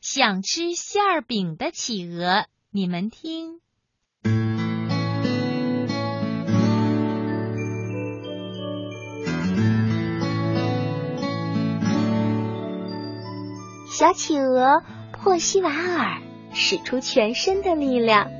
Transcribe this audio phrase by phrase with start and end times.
[0.00, 3.60] 想吃馅儿饼的企鹅，你们听。
[13.90, 14.82] 小企鹅
[15.12, 16.22] 珀西瓦尔
[16.54, 18.30] 使出全身的力量，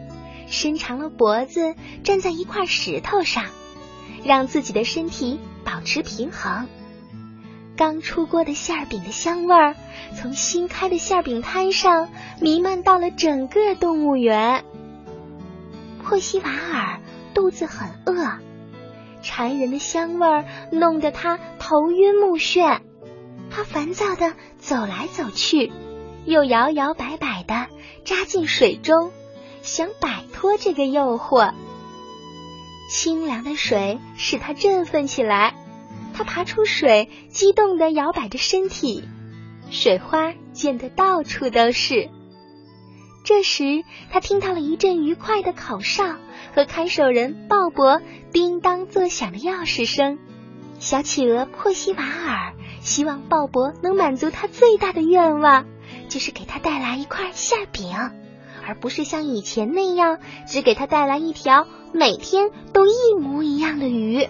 [0.46, 3.44] 伸长了脖子，站在一块石头上，
[4.24, 6.66] 让自己的身体保持平衡。
[7.80, 9.74] 刚出锅的馅饼的香味儿，
[10.14, 14.66] 从新开的馅饼摊上弥漫到了整个动物园。
[16.04, 17.00] 珀西瓦尔
[17.32, 18.38] 肚子很饿，
[19.22, 22.80] 馋人的香味儿弄得他头晕目眩。
[23.50, 25.72] 他烦躁的走来走去，
[26.26, 27.66] 又摇摇摆摆的
[28.04, 29.10] 扎进水中，
[29.62, 31.54] 想摆脱这个诱惑。
[32.90, 35.54] 清凉的水使他振奋起来，
[36.20, 39.04] 他爬出水，激动的摇摆着身体，
[39.70, 42.10] 水花溅得到处都是。
[43.24, 46.16] 这时，他听到了一阵愉快的口哨
[46.54, 50.18] 和看守人鲍勃叮当作响的钥匙声。
[50.78, 52.52] 小企鹅珀西瓦尔。
[52.82, 55.66] 希望鲍勃能满足他最大的愿望，
[56.10, 57.94] 就是给他带来一块馅饼，
[58.66, 64.28] 而不是像以前那样只给他带来一条每天都一模一样的鱼。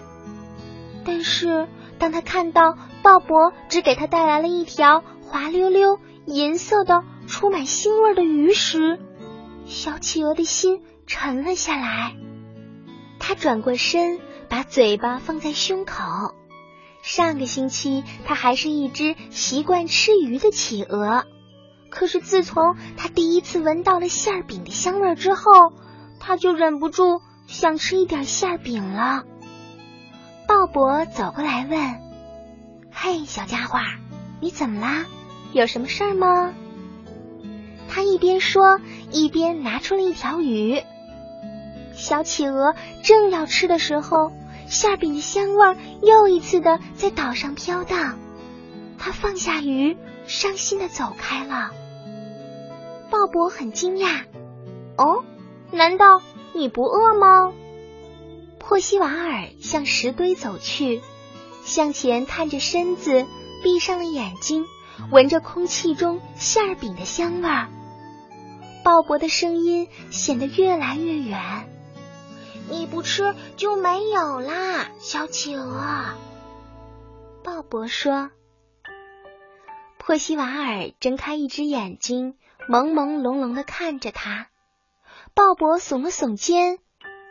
[1.05, 1.67] 但是，
[2.01, 8.99] 当他看到鲍勃只给他带来了一条滑溜溜、银色的、充满腥味的鱼时，
[9.67, 12.15] 小企鹅的心沉了下来。
[13.19, 16.33] 他转过身，把嘴巴放在胸口。
[17.03, 21.25] 上个星期，他还是一只习惯吃鱼的企鹅。
[21.91, 25.51] 可是自从他第一次闻到了馅饼的香味之后，
[26.19, 29.23] 他就忍不住想吃一点馅饼了。
[30.61, 31.79] 鲍勃走过来问
[32.93, 33.79] ：“嘿，小家伙，
[34.41, 35.07] 你怎么啦？
[35.53, 36.53] 有什么事儿吗？”
[37.89, 40.83] 他一边说，一边拿出了一条鱼。
[41.93, 44.31] 小企鹅正要吃的时候。
[44.67, 48.19] 馅饼的香味又一次的在岛上飘荡，
[48.97, 51.71] 他放下鱼，伤心的走开了。
[53.09, 54.21] 鲍勃很惊讶，
[54.95, 55.25] 哦，
[55.71, 56.21] 难道
[56.53, 57.51] 你不饿吗？
[58.71, 61.01] 珀西瓦尔向石堆走去，
[61.65, 63.27] 向前探着身子，
[63.61, 64.65] 闭上了眼睛，
[65.11, 67.67] 闻着空气中馅饼的香味儿。
[68.85, 71.69] 鲍勃的声音显得越来越远。
[72.69, 76.15] 你不吃就没有啦，小企鹅。
[77.43, 78.31] 鲍勃说。
[79.97, 82.37] 珀西瓦尔睁开一只眼睛，
[82.69, 84.47] 朦朦胧胧的看着他。
[85.33, 86.79] 鲍勃耸了耸肩，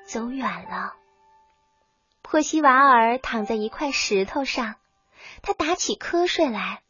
[0.07, 1.00] 走远了。
[2.31, 4.77] 珀西瓦尔躺在一块石头上，
[5.43, 6.81] 他打起瞌睡来。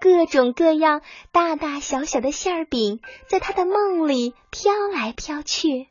[0.00, 1.02] 各种各样、
[1.32, 5.88] 大大小小的馅饼在他的梦里飘来飘去。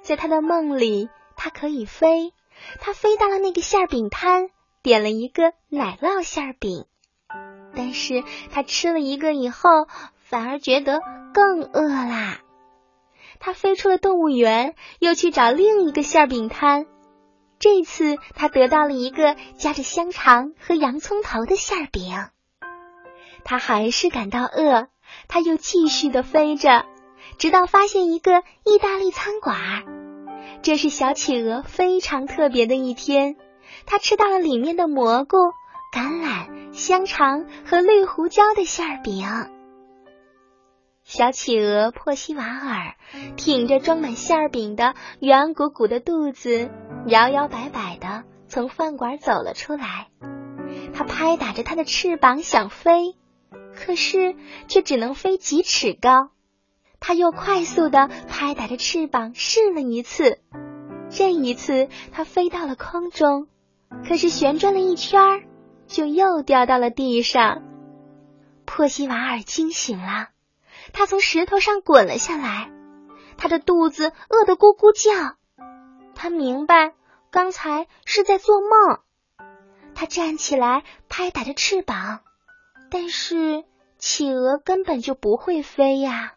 [0.00, 2.32] 在他的梦里，他可以飞。
[2.80, 4.48] 他飞到了那个馅饼摊，
[4.82, 6.86] 点了一个奶酪馅饼。
[7.76, 9.68] 但是他吃了一个以后，
[10.16, 11.02] 反而觉得
[11.34, 12.40] 更饿啦。
[13.40, 16.86] 他飞出了动物园，又去找另一个馅饼摊。
[17.58, 22.14] 这次他得到了一个夹着香肠和洋葱头的馅饼。
[23.44, 24.88] 他还是感到饿，
[25.26, 26.84] 他又继续的飞着，
[27.38, 29.84] 直到发现一个意大利餐馆。
[30.62, 33.36] 这是小企鹅非常特别的一天，
[33.86, 35.36] 它吃到了里面的蘑菇、
[35.94, 39.24] 橄榄、香肠和绿胡椒的馅饼。
[41.04, 42.96] 小企鹅珀西瓦尔
[43.36, 46.70] 挺着装满馅饼的圆鼓鼓的肚子，
[47.06, 50.08] 摇摇摆摆的从饭馆走了出来。
[50.92, 53.16] 它拍打着它的翅膀想飞，
[53.74, 54.36] 可是
[54.66, 56.30] 却只能飞几尺高。
[57.00, 60.40] 他又快速的拍打着翅膀试了一次，
[61.08, 63.46] 这一次他飞到了空中，
[64.06, 65.42] 可是旋转了一圈儿，
[65.86, 67.62] 就又掉到了地上。
[68.66, 70.28] 珀西瓦尔惊醒了，
[70.92, 72.70] 他从石头上滚了下来，
[73.36, 75.37] 他的肚子饿得咕咕叫。
[76.20, 76.94] 他明白
[77.30, 78.98] 刚才是在做梦。
[79.94, 82.22] 他站起来拍打着翅膀，
[82.90, 83.62] 但是
[83.98, 86.34] 企鹅根本就不会飞呀。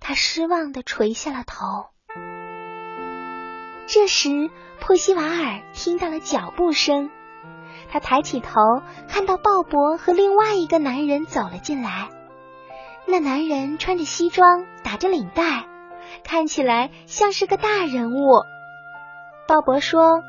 [0.00, 1.86] 他失望的垂下了头。
[3.86, 4.50] 这时，
[4.80, 7.10] 珀西瓦尔听到了脚步声，
[7.90, 8.60] 他抬起头，
[9.08, 12.10] 看到鲍勃和另外一个男人走了进来。
[13.06, 15.66] 那男人穿着西装，打着领带，
[16.22, 18.44] 看起来像是个大人物。
[19.50, 20.22] 鲍勃说：“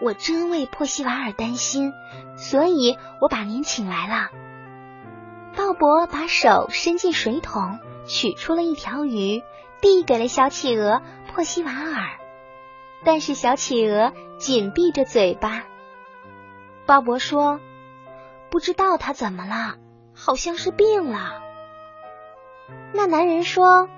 [0.00, 1.92] 我真为珀西瓦尔担心，
[2.36, 4.28] 所以我把您请来了。”
[5.58, 9.42] 鲍勃把手伸进水桶，取出了一条鱼，
[9.80, 11.02] 递给了小企鹅
[11.34, 12.20] 珀西瓦尔。
[13.04, 15.64] 但是小企鹅紧闭着嘴巴。
[16.86, 17.58] 鲍勃说
[18.48, 19.74] ：“不知道它怎么了，
[20.14, 21.42] 好像是病了。”
[22.94, 23.88] 那男人说：“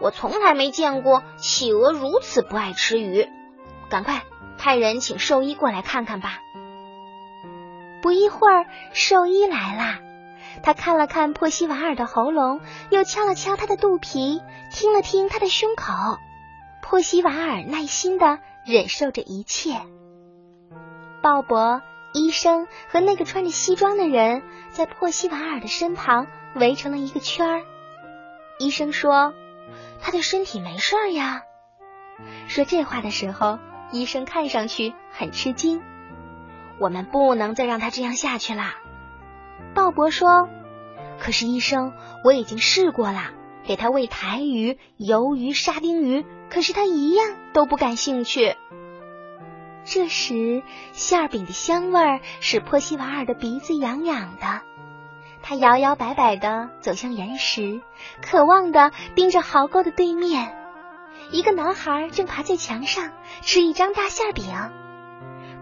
[0.00, 3.28] 我从来没见过企鹅如此不爱吃鱼，
[3.88, 4.22] 赶快
[4.58, 6.40] 派人请兽医过来看看吧。”
[8.02, 9.98] 不一会儿，兽医来了。
[10.62, 12.60] 他看了看珀西瓦尔的喉咙，
[12.90, 14.40] 又敲了敲他的肚皮，
[14.72, 15.92] 听了听他的胸口。
[16.82, 19.80] 珀西瓦尔耐心的忍受着一切。
[21.20, 27.62] 鲍勃、医生和那个穿着西装的人在珀西瓦尔的身旁围成了一个圈儿。
[28.58, 29.34] 医生说
[30.00, 31.42] ：“他的身体没事呀。”
[32.46, 33.58] 说这话的时候，
[33.92, 35.82] 医生看上去很吃惊。
[36.78, 38.64] 我们不能再让他这样下去了，
[39.74, 40.48] 鲍勃说。
[41.18, 43.30] 可是医生，我已经试过了，
[43.64, 48.54] 给他喂台鱼、鱿鱼、沙丁鱼，可是他一样都不感兴趣。
[49.84, 50.62] 这时，
[50.92, 54.60] 馅饼的香味儿使珀西瓦尔的鼻子痒痒的。
[55.42, 57.80] 他摇摇摆摆的走向岩石，
[58.20, 60.54] 渴望的盯着壕沟的对面。
[61.30, 64.44] 一个男孩正爬在墙上吃一张大馅饼。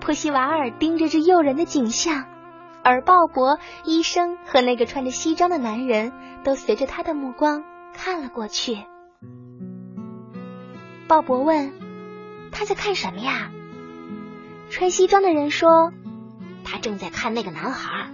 [0.01, 2.27] 珀西瓦尔盯着这诱人的景象，
[2.83, 6.13] 而鲍勃、医生和那个穿着西装的男人
[6.45, 7.65] 都随着他的目光
[7.95, 8.79] 看了过去。
[11.09, 11.73] 鲍勃问
[12.53, 13.51] ：“他在看什么呀？”
[14.71, 15.93] 穿西装的人说
[16.65, 18.11] ：“他正在看那个男孩。”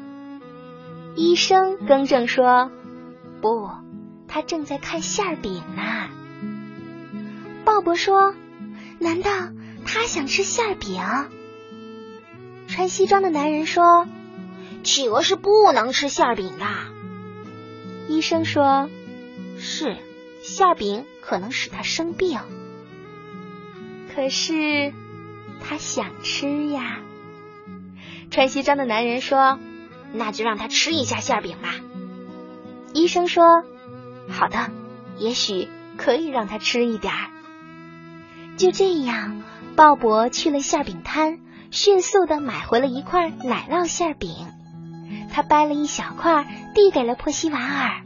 [1.17, 2.71] 医生更正说
[3.43, 3.69] ：“不，
[4.29, 6.09] 他正在看馅饼呢。”
[7.81, 8.35] 鲍勃说
[9.01, 9.31] ：“难道
[9.87, 11.01] 他想吃馅饼？”
[12.69, 14.07] 穿西装的男人说
[14.85, 16.67] ：“企鹅是不能吃馅饼的。”
[18.07, 18.91] 医生说
[19.59, 19.97] ：“是，
[20.43, 22.39] 馅饼可能使他生病。
[24.15, 24.93] 可是
[25.67, 26.99] 他想吃呀。”
[28.31, 29.59] 穿西装的男人说
[30.13, 31.77] ：“那就让他吃一下馅饼吧。”
[32.93, 33.65] 医生说
[34.29, 34.71] ：“好的，
[35.17, 35.67] 也许
[35.97, 37.31] 可以让他吃一点儿。”
[38.61, 39.41] 就这样，
[39.75, 41.39] 鲍勃去了馅饼摊。
[41.71, 44.29] 迅速的买回了一块奶酪馅饼，
[45.33, 48.03] 他掰了一小块递给了珀西瓦尔。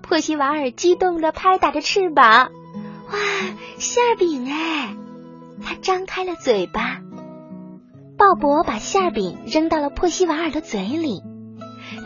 [0.00, 2.24] 珀西瓦尔激动的拍打着翅膀，
[3.10, 3.18] 哇，
[3.76, 4.96] 馅饼哎！
[5.62, 7.00] 他张开了嘴巴。
[8.16, 11.22] 鲍勃把馅饼扔到了珀西瓦尔的嘴里。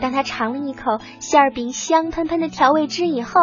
[0.01, 3.39] 当他尝了一口馅饼香喷喷的调味汁以后，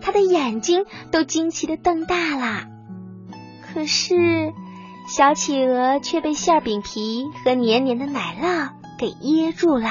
[0.00, 2.71] 他的眼睛都惊奇的瞪大了。
[3.72, 4.52] 可是。
[5.08, 9.88] 小企鹅却被馅饼皮和黏黏的奶酪给噎住了，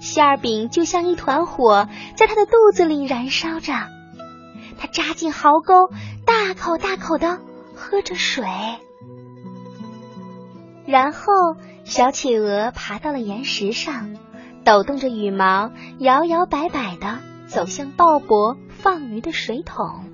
[0.00, 1.86] 馅饼就像一团火，
[2.16, 3.74] 在它的肚子里燃烧着。
[4.78, 5.90] 它扎进壕沟，
[6.24, 7.38] 大口大口的
[7.76, 8.46] 喝着水。
[10.86, 11.54] 然后，
[11.84, 14.16] 小企鹅爬到了岩石上，
[14.64, 20.06] 抖动着羽毛，摇摇摆摆的走向鲍勃放鱼的水桶。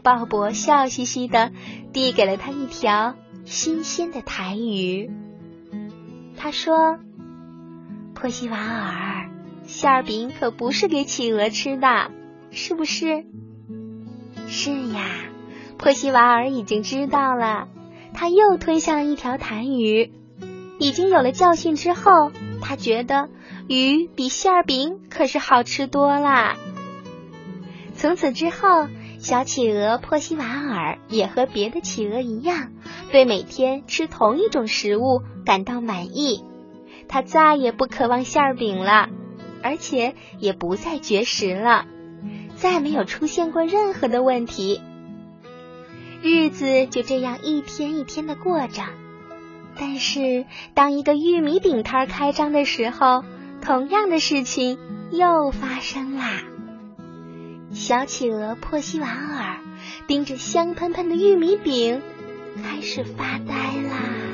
[0.00, 1.52] 鲍勃笑嘻嘻的
[1.92, 3.14] 递给了他一条
[3.44, 5.10] 新鲜的台鱼。
[6.36, 6.98] 他说
[8.14, 9.30] ：“珀西瓦尔，
[9.66, 12.10] 馅饼可不是给企鹅吃的，
[12.50, 13.26] 是不是
[14.48, 15.04] ？”“是呀。”
[15.76, 17.68] 珀西瓦尔已经知道了。
[18.12, 20.12] 他又推向了一条痰鱼。
[20.78, 22.32] 已经有了教训之后，
[22.62, 23.28] 他觉得
[23.68, 26.56] 鱼比馅饼可是好吃多了。
[27.94, 28.88] 从此之后。
[29.20, 32.72] 小企鹅珀西瓦尔也和别的企鹅一样，
[33.12, 36.42] 对每天吃同一种食物感到满意。
[37.06, 39.10] 它再也不渴望馅饼了，
[39.62, 41.84] 而且也不再绝食了，
[42.56, 44.80] 再没有出现过任何的问题。
[46.22, 48.82] 日子就这样一天一天的过着。
[49.78, 53.22] 但是，当一个玉米饼摊开张的时候，
[53.60, 54.78] 同样的事情
[55.10, 56.42] 又发生啦。
[57.72, 59.58] 小企鹅珀西瓦尔
[60.08, 62.02] 盯着香喷喷的玉米饼，
[62.64, 64.29] 开始发呆啦。